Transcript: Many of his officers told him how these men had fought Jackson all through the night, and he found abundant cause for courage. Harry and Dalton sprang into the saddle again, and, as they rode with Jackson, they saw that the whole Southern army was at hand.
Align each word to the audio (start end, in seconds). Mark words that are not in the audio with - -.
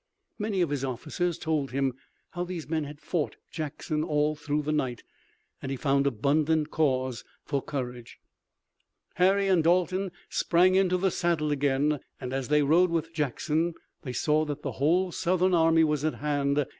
Many 0.39 0.61
of 0.61 0.71
his 0.71 0.83
officers 0.83 1.37
told 1.37 1.69
him 1.69 1.93
how 2.31 2.43
these 2.43 2.67
men 2.67 2.85
had 2.85 2.99
fought 2.99 3.35
Jackson 3.51 4.03
all 4.03 4.33
through 4.35 4.63
the 4.63 4.71
night, 4.71 5.03
and 5.61 5.69
he 5.69 5.77
found 5.77 6.07
abundant 6.07 6.71
cause 6.71 7.23
for 7.45 7.61
courage. 7.61 8.17
Harry 9.17 9.47
and 9.47 9.63
Dalton 9.63 10.11
sprang 10.27 10.73
into 10.73 10.97
the 10.97 11.11
saddle 11.11 11.51
again, 11.51 11.99
and, 12.19 12.33
as 12.33 12.47
they 12.47 12.63
rode 12.63 12.89
with 12.89 13.13
Jackson, 13.13 13.75
they 14.01 14.11
saw 14.11 14.43
that 14.45 14.63
the 14.63 14.71
whole 14.81 15.11
Southern 15.11 15.53
army 15.53 15.83
was 15.83 16.03
at 16.03 16.15
hand. 16.15 16.65